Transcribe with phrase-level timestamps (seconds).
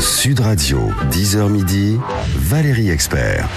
[0.00, 1.98] Sud Radio, 10h midi,
[2.36, 3.48] Valérie Expert.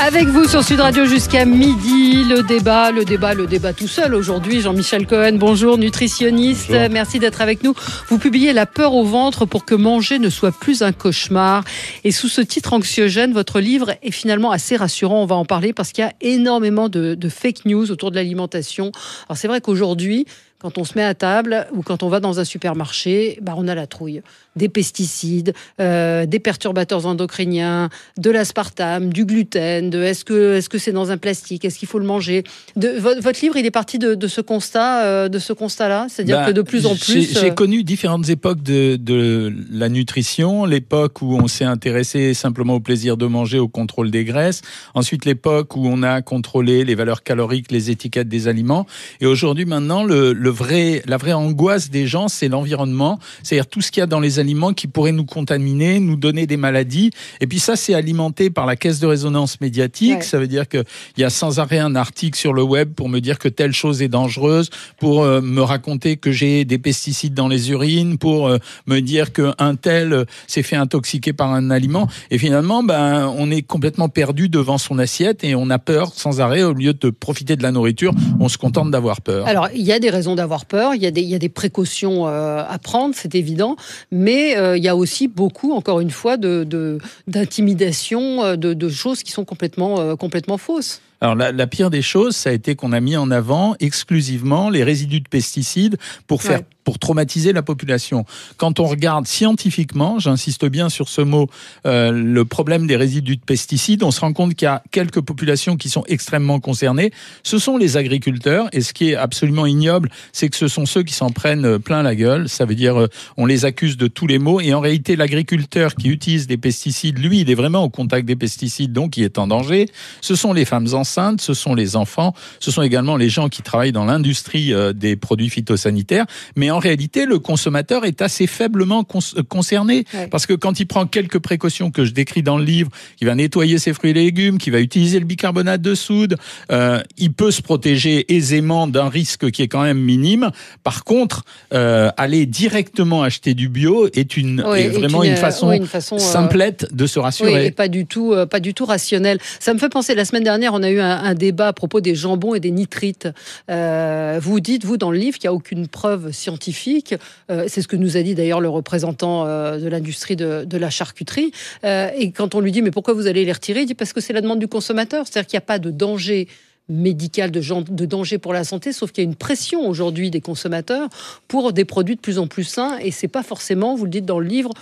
[0.00, 4.14] Avec vous sur Sud Radio jusqu'à midi, le débat, le débat, le débat tout seul
[4.14, 4.60] aujourd'hui.
[4.60, 6.70] Jean-Michel Cohen, bonjour, nutritionniste.
[6.90, 7.74] Merci d'être avec nous.
[8.08, 11.64] Vous publiez La peur au ventre pour que manger ne soit plus un cauchemar.
[12.04, 15.22] Et sous ce titre anxiogène, votre livre est finalement assez rassurant.
[15.22, 18.16] On va en parler parce qu'il y a énormément de, de fake news autour de
[18.16, 18.90] l'alimentation.
[19.28, 20.26] Alors c'est vrai qu'aujourd'hui,
[20.62, 23.66] quand on se met à table ou quand on va dans un supermarché, bah on
[23.66, 24.22] a la trouille.
[24.56, 30.78] Des pesticides, euh, des perturbateurs endocriniens, de l'aspartame, du gluten, de est-ce que est-ce que
[30.78, 32.44] c'est dans un plastique, est-ce qu'il faut le manger
[32.76, 36.38] de, votre, livre, il est parti de, de ce constat, euh, de ce constat-là, c'est-à-dire
[36.38, 37.38] Bah, que de plus en plus.
[37.38, 40.64] J'ai euh, connu différentes époques de, de la nutrition.
[40.64, 44.62] L'époque où on s'est intéressé simplement au plaisir de manger, au contrôle des graisses.
[44.94, 48.86] Ensuite, l'époque où on a contrôlé les valeurs caloriques, les étiquettes des aliments.
[49.20, 53.18] Et aujourd'hui, maintenant, le, le vrai, la vraie angoisse des gens, c'est l'environnement.
[53.42, 56.46] C'est-à-dire tout ce qu'il y a dans les aliments qui pourrait nous contaminer, nous donner
[56.46, 57.10] des maladies.
[57.40, 60.18] Et puis ça, c'est alimenté par la caisse de résonance médiatique.
[60.18, 60.22] Ouais.
[60.22, 60.84] Ça veut dire qu'il
[61.16, 64.02] y a sans arrêt un article sur le web pour me dire que telle chose
[64.02, 68.58] est dangereuse, pour euh, me raconter que j'ai des pesticides dans les urines, pour euh,
[68.86, 72.08] me dire qu'un tel euh, s'est fait intoxiquer par un aliment.
[72.32, 76.40] Et finalement, ben, on est complètement perdu devant son assiette et on a peur sans
[76.40, 76.64] arrêt.
[76.64, 79.46] Au lieu de profiter de la nourriture, on se contente d'avoir peur.
[79.46, 81.38] Alors, il y a des raisons d'avoir peur, il y a des, il y a
[81.38, 83.76] des précautions à prendre, c'est évident,
[84.10, 89.22] mais euh, il y a aussi beaucoup, encore une fois, d'intimidation, euh, de, de choses
[89.22, 91.00] qui sont complètement, euh, complètement fausses.
[91.22, 94.68] Alors la, la pire des choses, ça a été qu'on a mis en avant exclusivement
[94.70, 96.66] les résidus de pesticides pour faire Ouais.
[96.84, 98.26] pour traumatiser la population.
[98.56, 101.48] Quand on regarde scientifiquement, j'insiste bien sur ce mot,
[101.86, 105.20] euh, le problème des résidus de pesticides, on se rend compte qu'il y a quelques
[105.20, 107.12] populations qui sont extrêmement concernées.
[107.44, 111.04] Ce sont les agriculteurs, et ce qui est absolument ignoble, c'est que ce sont ceux
[111.04, 112.48] qui s'en prennent euh, plein la gueule.
[112.48, 113.06] Ça veut dire, euh,
[113.36, 117.18] on les accuse de tous les maux, et en réalité, l'agriculteur qui utilise des pesticides,
[117.18, 119.88] lui, il est vraiment au contact des pesticides, donc il est en danger.
[120.20, 123.62] Ce sont les femmes enceintes, ce sont les enfants, ce sont également les gens qui
[123.62, 126.26] travaillent dans l'industrie euh, des produits phytosanitaires.
[126.56, 129.04] Mais en réalité, le consommateur est assez faiblement
[129.36, 130.26] euh, concerné Ouais.
[130.28, 133.34] parce que quand il prend quelques précautions que je décris dans le livre, qu'il va
[133.34, 136.36] nettoyer ses fruits et légumes, qu'il va utiliser le bicarbonate de soude,
[136.70, 140.50] euh, il peut se protéger aisément d'un risque qui est quand même minime.
[140.82, 145.30] Par contre, euh, aller directement acheter du bio est une Oui, est est vraiment une,
[145.32, 147.66] une, façon oui, une façon, euh, simplette de se Oui, rassurer.
[147.66, 149.38] et pas du tout, pas du tout rationnel.
[149.60, 150.14] Ça me fait penser.
[150.14, 153.28] La semaine dernière, on a eu un, débat à propos des jambons et des nitrites.
[153.70, 157.14] Euh, vous dites vous dans le livre qu'il n'y a aucune preuve scientifique.
[157.50, 160.90] Euh, C'est ce que nous a dit d'ailleurs le représentant euh, de l'industrie de, la
[160.90, 161.52] charcuterie.
[161.84, 164.20] Et quand on lui dit mais pourquoi vous allez les retirer, il dit parce que
[164.20, 165.26] c'est la demande du consommateur.
[165.26, 166.48] C'est-à-dire qu'il n'y a pas de danger
[166.88, 170.40] médical de, de danger pour la santé, sauf qu'il y a une pression aujourd'hui des
[170.40, 171.08] consommateurs
[171.48, 174.26] pour des produits de plus en plus sains, et c'est pas forcément, vous le dites
[174.26, 174.72] dans le livre,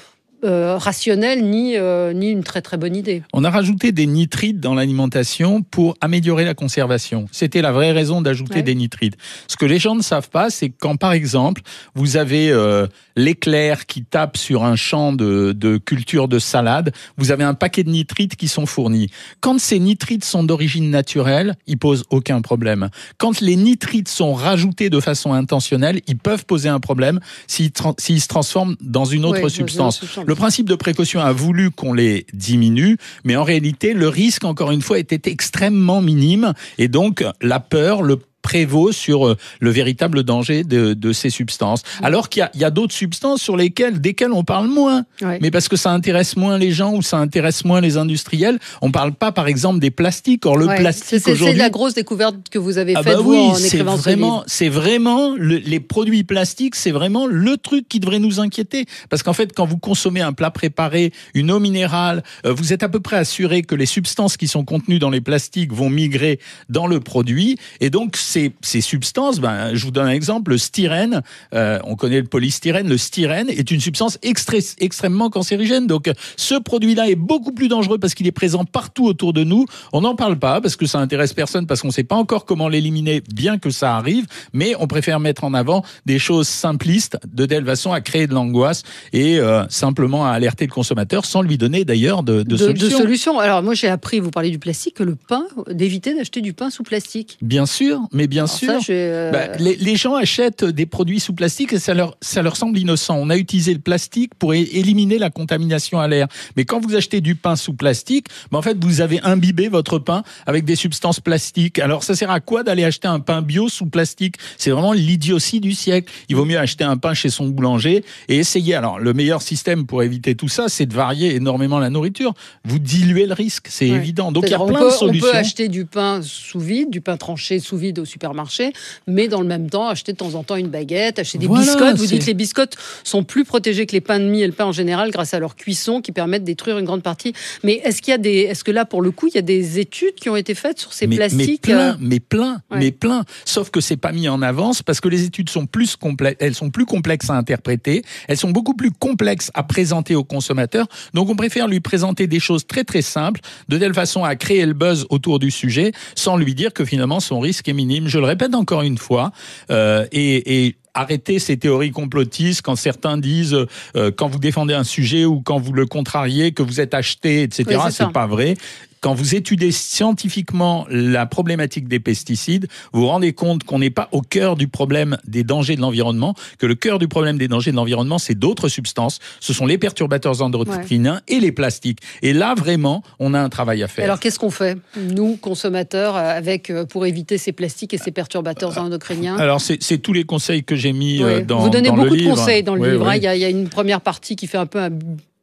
[0.44, 3.22] euh, rationnel ni, euh, ni une très très bonne idée.
[3.32, 7.26] On a rajouté des nitrites dans l'alimentation pour améliorer la conservation.
[7.32, 8.62] C'était la vraie raison d'ajouter Ouais.
[8.62, 9.14] des nitrites.
[9.48, 11.62] Ce que les gens ne savent pas, c'est quand, par exemple,
[11.94, 12.86] vous avez euh,
[13.16, 17.82] l'éclair qui tape sur un champ de, de culture de salade, vous avez un paquet
[17.84, 19.10] de nitrites qui sont fournis.
[19.40, 22.88] Quand ces nitrites sont d'origine naturelle, ils posent aucun problème.
[23.18, 28.28] Quand les nitrites sont rajoutés de façon intentionnelle, ils peuvent poser un problème s'ils se
[28.28, 30.00] transforment dans une autre Ouais, substance.
[30.30, 34.70] Le principe de précaution a voulu qu'on les diminue, mais en réalité, le risque, encore
[34.70, 36.54] une fois, était extrêmement minime.
[36.78, 41.82] Et donc, la peur, le prévaut sur euh, le véritable danger de, de ces substances.
[42.02, 45.04] Alors qu'il y a, a d'autres substances sur lesquelles, desquelles on parle moins.
[45.22, 45.38] Ouais.
[45.42, 48.58] Mais parce que ça intéresse moins les gens ou ça intéresse moins les industriels.
[48.82, 50.46] On parle pas, par exemple, des plastiques.
[50.46, 51.58] Or, le Ouais, plastique c'est c'est aujourd'hui.
[51.58, 54.32] la grosse découverte que vous avez Ah faite bah vous oui, en écrivant ce vraiment,
[54.36, 54.44] livre.
[54.46, 58.86] c'est vraiment le- les produits plastiques, c'est vraiment le truc qui devrait nous inquiéter.
[59.08, 62.82] Parce qu'en fait, quand vous consommez un plat préparé, une eau minérale, euh, vous êtes
[62.82, 66.38] à peu près assuré que les substances qui sont contenues dans les plastiques vont migrer
[66.68, 67.58] dans le produit.
[67.80, 71.96] Et donc, ces, ces substances, ben, je vous donne un exemple, le styrène, euh, on
[71.96, 75.86] connaît le polystyrène, le styrène est une substance extré- extrêmement cancérigène.
[75.86, 79.66] Donc, ce produit-là est beaucoup plus dangereux parce qu'il est présent partout autour de nous.
[79.92, 82.44] On n'en parle pas parce que ça intéresse personne, parce qu'on ne sait pas encore
[82.44, 87.18] comment l'éliminer, bien que ça arrive, mais on préfère mettre en avant des choses simplistes
[87.26, 91.42] de telle façon à créer de l'angoisse et euh, simplement à alerter le consommateur sans
[91.42, 92.98] lui donner d'ailleurs de, de, de, solutions.
[92.98, 93.38] solutions.
[93.40, 96.70] Alors moi j'ai appris, vous parlez du plastique, que le pain, d'éviter d'acheter du pain
[96.70, 97.38] sous plastique.
[97.42, 98.80] Bien sûr, mais mais bien sûr.
[98.90, 102.78] Euh, bah, les, gens achètent des produits sous plastique et ça leur, ça leur semble
[102.78, 103.16] innocent.
[103.16, 106.28] On a utilisé le plastique pour éliminer la contamination à l'air.
[106.54, 109.98] Mais quand vous achetez du pain sous plastique, bah, en fait, vous avez imbibé votre
[109.98, 111.78] pain avec des substances plastiques.
[111.78, 114.36] Alors, ça sert à quoi d'aller acheter un pain bio sous plastique?
[114.58, 116.12] C'est vraiment l'idiotie du siècle.
[116.28, 118.74] Il vaut mieux acheter un pain chez son boulanger et essayer.
[118.74, 122.34] Alors, le meilleur système pour éviter tout ça, c'est de varier énormément la nourriture.
[122.66, 124.30] Vous diluez le risque, c'est évident.
[124.30, 125.26] Donc, il y a plein de solutions.
[125.26, 128.72] On peut acheter du pain sous vide, du pain tranché sous vide au supermarché,
[129.06, 131.96] mais dans le même temps, acheter de temps en temps une baguette, acheter des biscottes.
[131.96, 134.52] Vous dites que les biscottes sont plus protégés que les pains de mie et le
[134.52, 137.32] pain en général grâce à leur cuisson qui permettent de détruire une grande partie.
[137.64, 139.42] Mais est-ce qu'il y a des, est-ce que là, pour le coup, il y a
[139.42, 142.90] des études qui ont été faites sur ces plastiques Mais plein, euh mais plein, mais
[142.90, 143.24] plein.
[143.44, 146.54] Sauf que c'est pas mis en avance parce que les études sont plus complexes, elles
[146.54, 150.86] sont plus complexes à interpréter, elles sont beaucoup plus complexes à présenter aux consommateurs.
[151.14, 154.66] Donc on préfère lui présenter des choses très très simples, de telle façon à créer
[154.66, 157.99] le buzz autour du sujet, sans lui dire que finalement son risque est minime.
[158.08, 159.32] Je le répète encore une fois,
[159.70, 163.56] euh, et, et arrêter ces théories complotistes quand certains disent
[163.96, 167.42] euh, quand vous défendez un sujet ou quand vous le contrariez que vous êtes acheté,
[167.42, 167.80] etc.
[167.90, 168.56] c'est pas vrai
[169.00, 174.08] quand vous étudiez scientifiquement la problématique des pesticides, vous vous rendez compte qu'on n'est pas
[174.12, 177.70] au cœur du problème des dangers de l'environnement, que le cœur du problème des dangers
[177.70, 179.18] de l'environnement, c'est d'autres substances.
[179.40, 182.00] Ce sont les perturbateurs endocriniens et les plastiques.
[182.22, 184.04] Et là, vraiment, on a un travail à faire.
[184.04, 188.10] Alors, qu'est-ce qu'on fait, nous, consommateurs, euh, avec, euh, pour éviter ces plastiques et ces
[188.10, 189.36] perturbateurs endocriniens?
[189.36, 192.62] Alors, c'est tous les conseils que j'ai mis euh, dans, Vous donnez beaucoup de conseils
[192.62, 193.08] dans le livre.
[193.08, 193.16] Hein.
[193.16, 194.90] Il, y a, il y a une première partie qui fait un peu un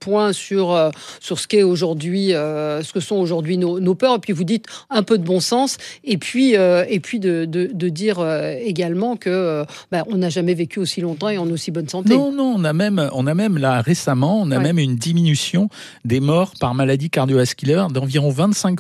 [0.08, 0.90] point sur, euh,
[1.20, 4.16] sur ce qu'est aujourd'hui, euh, ce que sont aujourd'hui nos, nos, peurs.
[4.16, 5.78] Et puis vous dites un peu de bon sens.
[6.06, 8.18] Et puis, euh, et puis de, de, de dire
[8.62, 12.16] également que bah, on n'a jamais vécu aussi longtemps et en aussi bonne santé.
[12.16, 15.70] Non, non, on a même, on a même là récemment, on a même une diminution
[16.06, 18.80] des morts par maladie cardiovasculaire d'environ 25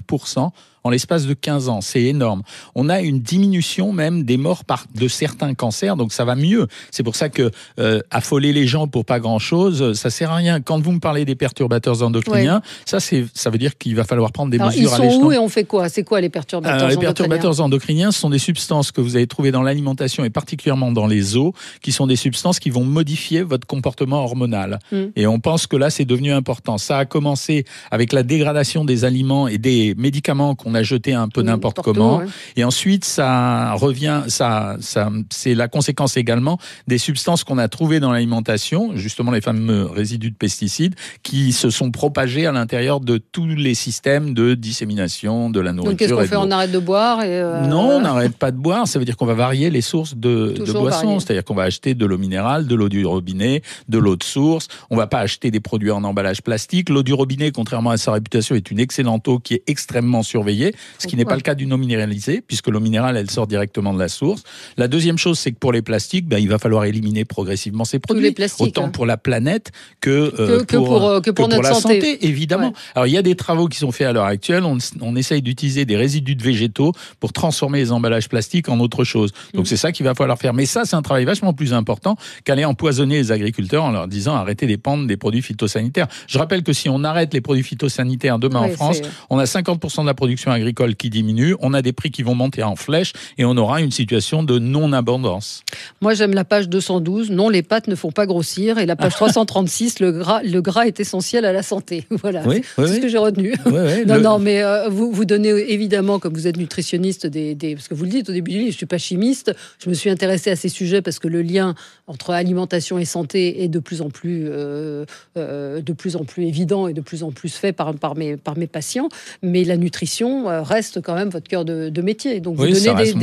[0.88, 1.82] en l'espace de 15 ans.
[1.82, 2.44] C'est énorme.
[2.76, 6.68] On a une diminution même des morts par de certains cancers, donc ça va mieux.
[6.92, 10.62] C'est pour ça que euh, affoler les gens pour pas grand-chose, ça sert à rien.
[10.62, 14.32] Quand vous me parlez des perturbateurs endocriniens, ça c'est ça veut dire qu'il va falloir
[14.32, 15.06] prendre des mesures à.
[15.06, 15.90] Ils sont où et on fait quoi?
[15.90, 18.12] C'est quoi les perturbateurs endocriniens Les perturbateurs endocriniens?
[18.12, 21.92] sont des substances que vous allez trouver dans l'alimentation et particulièrement dans les eaux, qui
[21.92, 24.80] sont des substances qui vont modifier votre comportement hormonal.
[24.92, 25.08] Hmm.
[25.16, 26.78] Et on pense que là c'est devenu important.
[26.78, 31.28] Ça a commencé avec la dégradation des aliments et des médicaments qu'on a jeté un
[31.30, 32.22] peu n'importe comment.
[32.56, 36.58] Et ensuite, ça revient, ça, ça, c'est la conséquence également
[36.88, 41.70] des substances qu'on a trouvées dans l'alimentation, justement les fameux résidus de pesticides, qui se
[41.70, 45.92] sont propagés à l'intérieur de tous les systèmes de dissémination de la nourriture.
[45.92, 46.48] Donc qu'est-ce qu'on fait?
[46.48, 48.88] On arrête de boire et euh, Non, on n'arrête pas de boire.
[48.88, 51.20] Ça veut dire qu'on va varier les sources de, de boissons.
[51.20, 54.68] C'est-à-dire qu'on va acheter de l'eau minérale, de l'eau du robinet, de l'eau de source.
[54.90, 56.90] On va pas acheter des produits en emballage plastique.
[56.90, 60.67] L'eau du robinet, contrairement à sa réputation, est une excellente eau qui est extrêmement surveillée
[60.98, 63.94] ce qui n'est pas le cas d'une eau minéralisée, puisque l'eau minérale, elle sort directement
[63.94, 64.44] de la source.
[64.78, 68.00] La deuxième chose, c'est que pour les plastiques, ben, il va falloir éliminer progressivement ces
[68.00, 68.90] produits, autant hein.
[68.90, 69.72] pour la planète
[70.02, 72.74] que, euh, pour, euh, que, pour, notre la santé, évidemment.
[72.96, 74.64] Alors, il y a des travaux qui sont faits à l'heure actuelle.
[74.64, 79.04] On, on essaye d'utiliser des résidus de végétaux pour transformer les emballages plastiques en autre
[79.04, 79.32] chose.
[79.54, 79.68] Donc, mm.
[79.68, 80.54] c'est ça qu'il va falloir faire.
[80.54, 84.36] Mais ça, c'est un travail vachement plus important qu'aller empoisonner les agriculteurs en leur disant
[84.36, 86.08] arrêtez de dépendre des produits phytosanitaires.
[86.28, 90.02] Je rappelle que si on arrête les produits phytosanitaires demain en France, on a 50%
[90.02, 93.14] de la production agricole qui diminue, on a des prix qui vont monter en flèche
[93.38, 95.64] et on aura une situation de non-abondance.
[96.02, 97.32] Moi, j'aime la page 212.
[97.32, 98.78] Non, les pâtes ne font pas grossir.
[98.78, 102.06] Et la page 336, le gras, le gras est essentiel à la santé.
[102.28, 103.54] Voilà, c'est ce que j'ai retenu.
[104.08, 107.94] non, non, mais euh, vous, vous donnez évidemment, comme vous êtes nutritionniste, des, parce que
[107.94, 109.54] vous le dites au début du livre, je suis pas chimiste.
[109.80, 111.76] Je me suis intéressée à ces sujets parce que le lien
[112.08, 115.06] entre alimentation et santé est de plus en plus, euh,
[115.38, 118.38] euh, de plus en plus évident et de plus en plus fait par, par, mes,
[118.38, 119.10] par mes patients.
[119.42, 122.40] Mais la nutrition, euh, reste quand même votre cœur de, métier.
[122.40, 123.14] Donc vous donnez,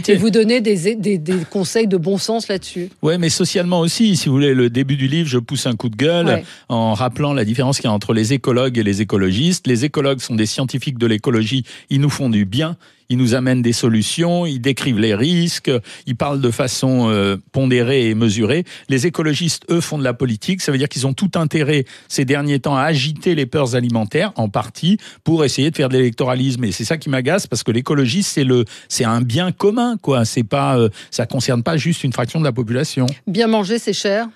[0.00, 1.18] des, vous donnez des,
[1.50, 2.90] conseils de bon sens là-dessus.
[3.02, 5.88] Oui, mais socialement aussi, si vous voulez, le début du livre, je pousse un coup
[5.88, 9.66] de gueule en rappelant la différence qu'il y a entre les écologues et les écologistes.
[9.66, 12.76] Les écologues sont des scientifiques de l'écologie, ils nous font du bien
[13.08, 15.70] ils nous amènent des solutions, ils décrivent les risques,
[16.06, 18.64] ils parlent de façon euh, pondérée et mesurée.
[18.88, 20.60] Les écologistes, eux, font de la politique.
[20.60, 24.32] Ça veut dire qu'ils ont tout intérêt ces derniers temps à agiter les peurs alimentaires,
[24.36, 26.64] en partie, pour essayer de faire de l'électoralisme.
[26.64, 30.24] Et c'est ça qui m'agace parce que l'écologie, c'est le, c'est un bien commun, quoi.
[30.24, 33.06] C'est pas, euh, ça concerne pas juste une fraction de la population.
[33.26, 34.28] Bien manger, c'est cher.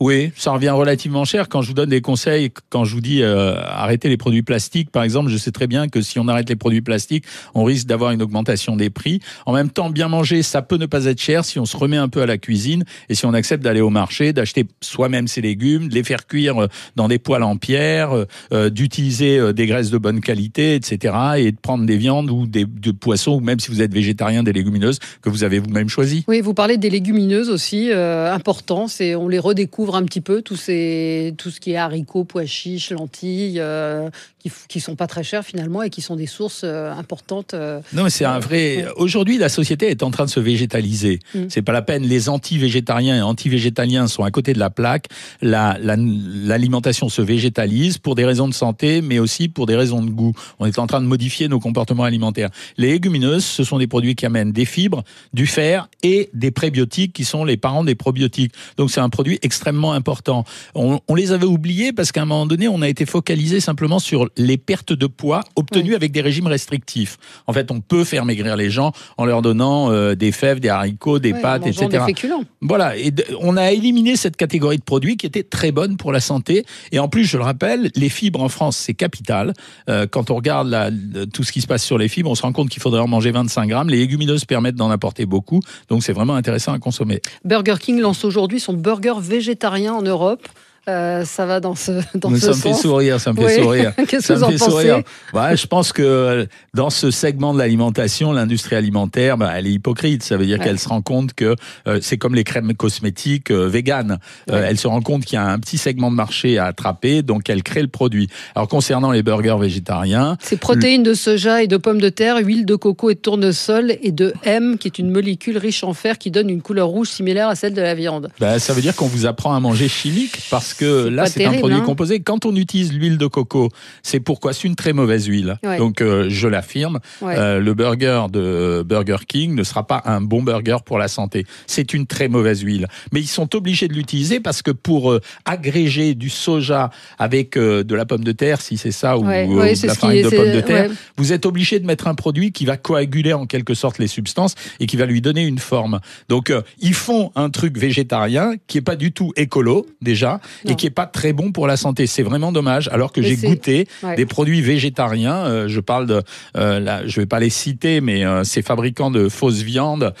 [0.00, 1.48] Oui, ça revient relativement cher.
[1.48, 4.92] Quand je vous donne des conseils, quand je vous dis euh, arrêtez les produits plastiques,
[4.92, 7.88] par exemple, je sais très bien que si on arrête les produits plastiques, on risque
[7.88, 9.18] d'avoir une augmentation des prix.
[9.44, 11.96] En même temps, bien manger, ça peut ne pas être cher si on se remet
[11.96, 15.40] un peu à la cuisine et si on accepte d'aller au marché, d'acheter soi-même ses
[15.40, 18.10] légumes, de les faire cuire euh, dans des poêles en pierre,
[18.52, 21.14] euh, d'utiliser des graisses de bonne qualité, etc.
[21.38, 24.44] et de prendre des viandes ou des de poissons ou même si vous êtes végétarien,
[24.44, 26.24] des légumineuses que vous avez vous-même choisi.
[26.28, 30.56] Oui, vous parlez des légumineuses aussi, important, c'est on les redécouvre un petit peu tout,
[30.56, 35.22] ces, tout ce qui est haricots, pois chiches, lentilles, euh, qui, qui sont pas très
[35.22, 37.54] chers finalement et qui sont des sources euh, importantes.
[37.54, 38.86] Euh, non, mais c'est un vrai.
[38.96, 41.20] Aujourd'hui, la société est en train de se végétaliser.
[41.34, 41.44] Mm.
[41.48, 42.02] C'est pas la peine.
[42.02, 45.06] Les anti-végétariens et anti-végétaliens sont à côté de la plaque.
[45.42, 50.10] L'alimentation la, se végétalise pour des raisons de santé, mais aussi pour des raisons de
[50.10, 50.32] goût.
[50.58, 52.50] On est en train de modifier nos comportements alimentaires.
[52.76, 57.12] Les légumineuses, ce sont des produits qui amènent des fibres, du fer et des prébiotiques
[57.12, 58.52] qui sont les parents des probiotiques.
[58.76, 60.44] Donc c'est un produit extrêmement important.
[60.74, 64.28] On, les avait oubliés parce qu'à un moment donné, on a été focalisé simplement sur
[64.36, 67.16] les pertes de poids obtenues avec des régimes restrictifs.
[67.46, 70.68] En fait, on peut faire maigrir les gens en leur donnant euh, des fèves, des
[70.68, 71.88] haricots, des pâtes, etc.
[71.88, 72.44] Des féculents.
[72.60, 76.20] Voilà, et on a éliminé cette catégorie de produits qui était très bonne pour la
[76.20, 76.64] santé.
[76.92, 79.52] Et en plus, je le rappelle, les fibres en France, c'est capital.
[79.88, 80.90] Euh, quand on regarde la,
[81.32, 83.08] tout ce qui se passe sur les fibres, on se rend compte qu'il faudrait en
[83.08, 83.88] manger 25 grammes.
[83.88, 87.20] Les légumineuses permettent d'en apporter beaucoup, donc c'est vraiment intéressant à consommer.
[87.44, 90.46] Burger King lance aujourd'hui son burger végétarien rien en Europe.
[90.88, 93.92] Euh, ça va dans ce, dans ça me fait sourire, ça me fait sourire.
[94.08, 94.92] Qu'est-ce que vous en pensez?
[95.34, 100.22] Ouais, Je pense que dans ce segment de l'alimentation, l'industrie alimentaire, bah, elle est hypocrite.
[100.22, 101.56] Ça veut dire qu'elle se rend compte que
[101.86, 104.18] euh, c'est comme les crèmes cosmétiques euh, véganes.
[104.50, 107.22] Euh, elle se rend compte qu'il y a un petit segment de marché à attraper,
[107.22, 108.28] donc elle crée le produit.
[108.54, 112.64] Alors concernant les burgers végétariens, c'est protéines de soja et de pommes de terre, huile
[112.64, 116.18] de coco et de tournesol et de M, qui est une molécule riche en fer
[116.18, 118.30] qui donne une couleur rouge similaire à celle de la viande.
[118.40, 121.52] Bah, ça veut dire qu'on vous apprend à manger chimique parce que là, c'est un
[121.52, 121.84] produit hein.
[121.84, 122.20] composé.
[122.20, 123.68] Quand on utilise l'huile de coco,
[124.02, 125.58] c'est pourquoi c'est une très mauvaise huile.
[125.78, 130.42] Donc, euh, je l'affirme, euh, le burger de Burger King ne sera pas un bon
[130.42, 131.46] burger pour la santé.
[131.66, 132.86] C'est une très mauvaise huile.
[133.12, 137.94] Mais ils sont obligés de l'utiliser parce que pour euh, agréger du soja avec de
[137.94, 140.90] la pomme de terre, si c'est ça, ou, de la farine de pomme de terre,
[141.16, 144.54] vous êtes obligé de mettre un produit qui va coaguler en quelque sorte les substances
[144.80, 146.00] et qui va lui donner une forme.
[146.28, 150.86] Donc, ils font un truc végétarien qui est pas du tout écolo déjà et qui
[150.86, 152.06] est pas très bon pour la santé.
[152.06, 152.88] C'est vraiment dommage.
[152.92, 153.86] Alors que j'ai goûté
[154.16, 155.36] des produits végétariens.
[155.36, 156.22] Euh, je parle de,
[156.56, 160.14] euh, là, je vais pas les citer, mais euh, ces fabricants de fausses viandes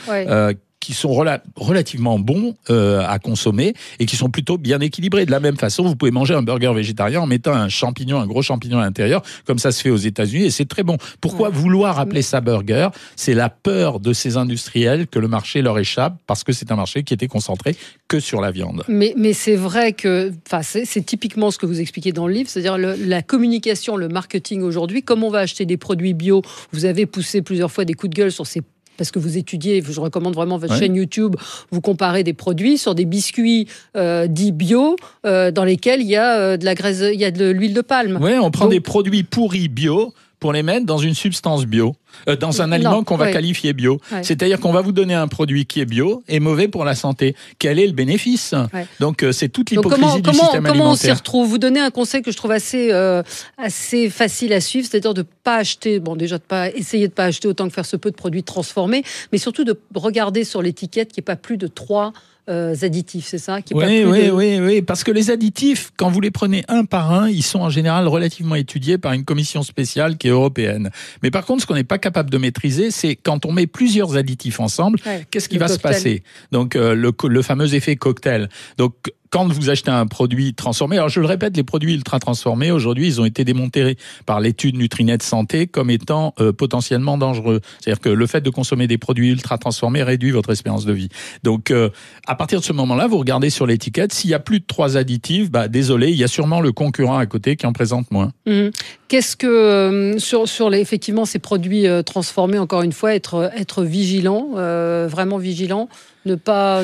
[0.80, 1.12] qui sont
[1.56, 5.26] relativement bons euh, à consommer et qui sont plutôt bien équilibrés.
[5.26, 8.26] De la même façon, vous pouvez manger un burger végétarien en mettant un champignon, un
[8.26, 10.96] gros champignon à l'intérieur, comme ça se fait aux États-Unis, et c'est très bon.
[11.20, 12.88] Pourquoi vouloir appeler ça burger?
[13.16, 16.76] C'est la peur de ces industriels que le marché leur échappe, parce que c'est un
[16.76, 18.84] marché qui était concentré que sur la viande.
[18.88, 20.32] Mais, mais c'est vrai que
[20.62, 25.02] c'est typiquement ce que vous expliquez dans le livre, c'est-à-dire la communication, le marketing aujourd'hui,
[25.02, 26.42] comme on va acheter des produits bio,
[26.72, 28.62] vous avez poussé plusieurs fois des coups de gueule sur ces
[28.98, 31.36] parce que vous étudiez, je recommande vraiment votre chaîne YouTube,
[31.70, 36.16] vous comparez des produits sur des biscuits euh, dits bio, euh, dans lesquels il y
[36.16, 38.18] a euh, de la graisse, il y a de l'huile de palme.
[38.20, 41.94] Oui, on prend des produits pourris bio pour les mettre dans une substance bio,
[42.40, 44.00] dans un aliment qu'on va qualifier bio.
[44.22, 47.34] C'est-à-dire qu'on va vous donner un produit qui est bio et mauvais pour la santé.
[47.58, 48.54] Quel est le bénéfice
[49.00, 50.72] Donc euh, c'est toute l'hypocrisie du comment, système alimentaire.
[50.72, 53.22] Comment on s'y retrouve Vous donnez un conseil que je trouve assez euh,
[53.56, 57.24] assez facile à suivre, c'est-à-dire de pas acheter, bon déjà de pas essayer de pas
[57.24, 61.08] acheter autant que faire se peut de produits transformés, mais surtout de regarder sur l'étiquette
[61.08, 62.12] qu'il n'y ait pas plus de trois
[62.48, 66.20] euh, additifs, c'est ça qui oui, oui, oui, oui, parce que les additifs, quand vous
[66.20, 70.16] les prenez un par un, ils sont en général relativement étudiés par une commission spéciale
[70.16, 70.90] qui est européenne.
[71.22, 74.16] Mais par contre, ce qu'on n'est pas capable de maîtriser, c'est quand on met plusieurs
[74.16, 74.98] additifs ensemble,
[75.30, 76.22] qu'est-ce qui va se passer?
[76.52, 78.48] Donc euh, le, le fameux effet cocktail.
[78.76, 78.94] Donc
[79.30, 83.06] quand vous achetez un produit transformé, alors je le répète, les produits ultra transformés aujourd'hui,
[83.06, 87.60] ils ont été démontés par l'étude Nutrinet Santé comme étant euh, potentiellement dangereux.
[87.80, 91.08] C'est-à-dire que le fait de consommer des produits ultra transformés réduit votre espérance de vie.
[91.42, 91.90] Donc, euh,
[92.26, 94.96] à partir de ce moment-là, vous regardez sur l'étiquette, s'il y a plus de trois
[94.96, 98.32] additifs, bah désolé, il y a sûrement le concurrent à côté qui en présente moins.
[98.46, 98.68] Mmh.
[99.08, 103.82] Qu'est-ce que euh, sur sur les effectivement ces produits transformés, encore une fois, être être
[103.82, 105.88] vigilant, vraiment vigilant,
[106.24, 106.82] ne pas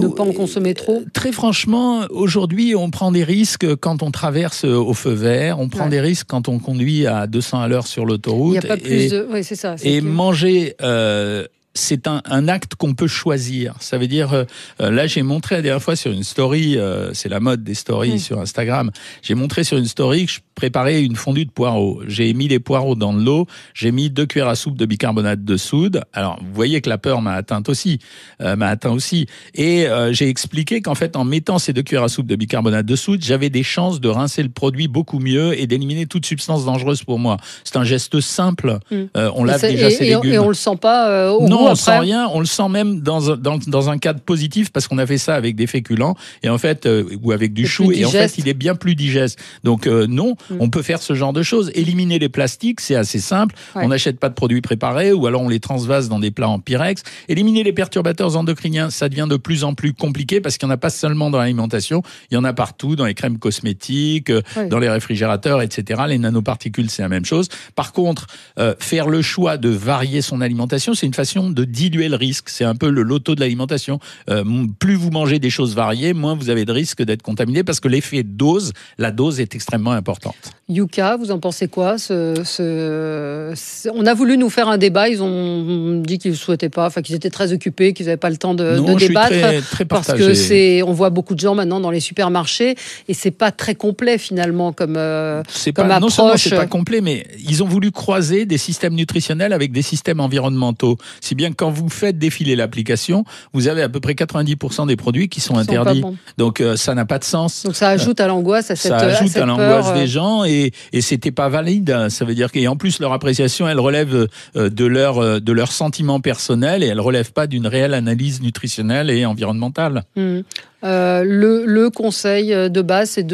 [0.00, 4.64] ne pas en consommer trop Très franchement, aujourd'hui, on prend des risques quand on traverse
[4.64, 8.04] au feu vert, on prend des risques quand on conduit à 200 à l'heure sur
[8.04, 8.56] l'autoroute.
[8.56, 9.26] Il n'y a pas plus de...
[9.30, 9.76] Oui, c'est ça.
[9.82, 10.74] Et manger...
[10.82, 13.74] Euh, c'est un, un, acte qu'on peut choisir.
[13.80, 14.44] Ça veut dire, euh,
[14.78, 18.20] là j'ai montré la dernière fois sur une story, euh, c'est la mode des stories
[18.20, 18.90] sur Instagram,
[19.22, 22.00] j'ai montré sur une story que je préparer une fondue de poireaux.
[22.06, 25.44] J'ai mis les poireaux dans de l'eau, j'ai mis deux cuillères à soupe de bicarbonate
[25.44, 26.02] de soude.
[26.12, 27.98] Alors, vous voyez que la peur m'a atteinte aussi,
[28.40, 29.26] euh, m'a atteint aussi.
[29.54, 32.86] Et euh, j'ai expliqué qu'en fait, en mettant ces deux cuillères à soupe de bicarbonate
[32.86, 36.64] de soude, j'avais des chances de rincer le produit beaucoup mieux et d'éliminer toute substance
[36.64, 37.36] dangereuse pour moi.
[37.64, 38.78] C'est un geste simple.
[38.90, 38.96] Mm.
[39.16, 40.32] Euh, on lave déjà ses légumes.
[40.32, 42.28] Et on le sent pas au Non, on ne sent rien.
[42.32, 45.34] On le sent même dans, dans, dans un cadre positif parce qu'on a fait ça
[45.34, 46.88] avec des féculents et en fait,
[47.22, 47.90] ou avec du chou.
[47.92, 49.38] Et en fait, il est bien plus digeste.
[49.64, 50.56] Donc non, mm.
[50.60, 51.70] on peut faire ce genre de choses.
[51.74, 53.54] Éliminer les plastiques, c'est assez simple.
[53.74, 56.58] On n'achète pas de produits préparés ou alors on les transvase dans des plats en
[56.58, 57.02] pyrex.
[57.28, 60.74] Éliminer les perturbateurs endocriniens, ça devient de plus en plus compliqué parce qu'il n'y en
[60.74, 64.42] a pas seulement dans l'alimentation, il y en a partout, dans les crèmes cosmétiques, euh,
[64.68, 66.02] dans les réfrigérateurs, etc.
[66.08, 67.48] Les nanoparticules, c'est la même chose.
[67.74, 68.26] Par contre,
[68.58, 72.48] euh, faire le choix de varier son alimentation, c'est une façon de diluer le risque.
[72.48, 73.98] C'est un peu le loto de l'alimentation.
[74.30, 74.44] Euh,
[74.78, 77.88] plus vous mangez des choses variées, moins vous avez de risque d'être contaminé parce que
[77.88, 80.33] l'effet dose, la dose est extrêmement importante.
[80.70, 83.90] Yuka, vous en pensez quoi ce, ce...
[83.94, 87.02] On a voulu nous faire un débat, ils ont dit qu'ils ne souhaitaient pas, enfin
[87.02, 89.28] qu'ils étaient très occupés, qu'ils n'avaient pas le temps de, de débattre.
[89.28, 92.76] Très, très parce que c'est, on voit beaucoup de gens maintenant dans les supermarchés
[93.08, 96.00] et c'est pas très complet finalement comme, euh, comme pas, approche.
[96.00, 99.82] Non seulement c'est pas complet, mais ils ont voulu croiser des systèmes nutritionnels avec des
[99.82, 100.96] systèmes environnementaux.
[101.20, 104.96] Si bien que quand vous faites défiler l'application, vous avez à peu près 90% des
[104.96, 106.02] produits qui sont interdits.
[106.38, 107.64] Donc euh, ça n'a pas de sens.
[107.64, 110.06] Donc ça ajoute à l'angoisse à cette Ça ajoute à, l'angoisse des euh.
[110.44, 112.08] Et, c'était pas valide.
[112.08, 116.82] Ça veut dire qu'en plus leur appréciation, elle relève de leur de leur sentiment personnel
[116.82, 120.04] et elle relève pas d'une réelle analyse nutritionnelle et environnementale.
[120.16, 120.40] Mmh.
[120.84, 123.26] Euh, le, le, conseil de base, c'est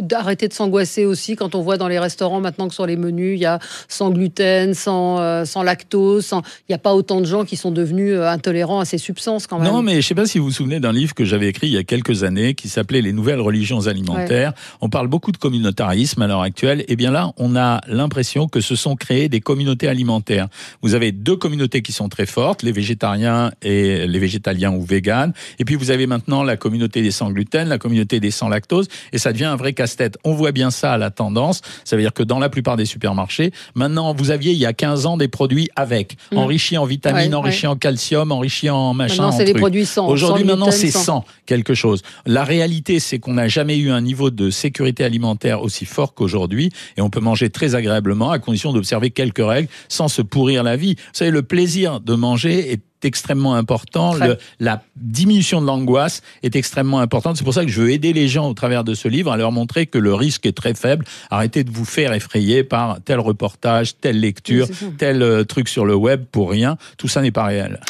[0.00, 3.36] d'arrêter de s'angoisser aussi quand on voit dans les restaurants maintenant que sur les menus,
[3.36, 3.58] il y a
[3.88, 7.70] sans gluten, sans, euh, sans lactose, il n'y a pas autant de gens qui sont
[7.70, 9.72] devenus euh, intolérants à ces substances quand même.
[9.72, 11.68] Non, mais je ne sais pas si vous vous souvenez d'un livre que j'avais écrit
[11.68, 14.52] il y a quelques années qui s'appelait Les nouvelles religions alimentaires.
[14.80, 16.80] On parle beaucoup de communautarisme à l'heure actuelle.
[16.82, 20.48] Et eh bien là, on a l'impression que se sont créées des communautés alimentaires.
[20.82, 25.32] Vous avez deux communautés qui sont très fortes, les végétariens et les végétaliens ou véganes.
[25.58, 28.88] Et puis vous avez maintenant la communauté des sans gluten, la communauté des sans lactose,
[29.12, 30.18] et ça devient un vrai casse-tête.
[30.24, 31.60] On voit bien ça à la tendance.
[31.84, 34.72] Ça veut dire que dans la plupart des supermarchés, maintenant, vous aviez il y a
[34.72, 36.38] 15 ans des produits avec, mmh.
[36.38, 39.22] enrichis en vitamines, enrichis en calcium, enrichis en machin.
[39.22, 40.08] Maintenant, c'est des produits sans.
[40.08, 42.02] Aujourd'hui, maintenant, c'est sans quelque chose.
[42.26, 46.70] La réalité, c'est qu'on n'a jamais eu un niveau de sécurité alimentaire aussi fort qu'aujourd'hui,
[46.96, 50.76] et on peut manger très agréablement à condition d'observer quelques règles sans se pourrir la
[50.76, 50.94] vie.
[50.96, 54.14] Vous savez, le plaisir de manger est extrêmement important.
[54.14, 57.36] Le, la diminution de l'angoisse est extrêmement importante.
[57.36, 59.36] C'est pour ça que je veux aider les gens au travers de ce livre à
[59.36, 61.04] leur montrer que le risque est très faible.
[61.30, 64.68] Arrêtez de vous faire effrayer par tel reportage, telle lecture,
[64.98, 66.76] tel euh, truc sur le web pour rien.
[66.98, 67.80] Tout ça n'est pas réel.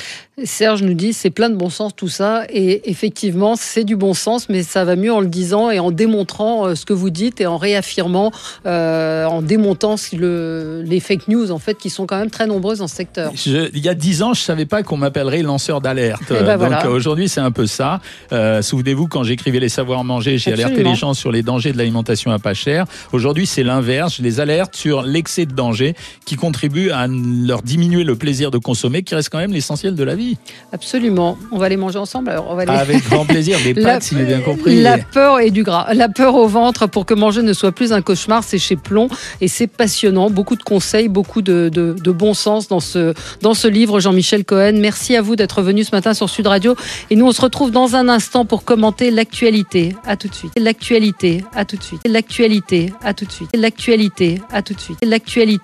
[0.42, 4.14] Serge nous dit c'est plein de bon sens tout ça et effectivement c'est du bon
[4.14, 7.10] sens mais ça va mieux en le disant et en démontrant euh, ce que vous
[7.10, 8.32] dites et en réaffirmant,
[8.66, 12.78] euh, en démontant le, les fake news en fait qui sont quand même très nombreuses
[12.78, 13.32] dans ce secteur.
[13.46, 16.22] il y a dix ans je savais pas qu'on m'appellerait lanceur d'alerte.
[16.30, 18.00] Eh ben Donc aujourd'hui c'est un peu ça.
[18.32, 21.78] Euh, souvenez-vous quand j'écrivais les savoirs manger j'ai alerté les gens sur les dangers de
[21.78, 22.86] l'alimentation à pas cher.
[23.12, 28.04] Aujourd'hui c'est l'inverse, je les alerte sur l'excès de danger qui contribue à leur diminuer
[28.04, 30.36] le plaisir de consommer qui reste quand même l'essentiel de la vie.
[30.72, 31.36] Absolument.
[31.52, 32.30] On va les manger ensemble.
[32.30, 33.58] Alors on va Avec grand plaisir.
[33.64, 34.80] Des pâtes, si j'ai bien compris.
[34.82, 35.92] La peur et du gras.
[35.94, 39.08] La peur au ventre pour que manger ne soit plus un cauchemar, c'est chez Plomb.
[39.40, 40.30] Et c'est passionnant.
[40.30, 44.72] Beaucoup de conseils, beaucoup de, de, bon sens dans ce, dans ce livre, Jean-Michel Cohen.
[44.94, 46.76] Merci à vous d'être venu ce matin sur Sud Radio.
[47.10, 49.96] Et nous, on se retrouve dans un instant pour commenter l'actualité.
[50.06, 50.52] À tout de suite.
[50.56, 51.42] L'actualité.
[51.52, 52.00] À tout de suite.
[52.06, 52.92] L'actualité.
[53.02, 53.50] À tout de suite.
[53.56, 54.40] L'actualité.
[54.52, 54.98] À tout de suite.
[55.04, 55.58] L'actualité.